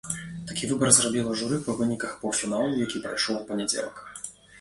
[0.51, 4.01] Такі выбар зрабіла журы па выніках паўфіналу, які прайшоў у панядзелак.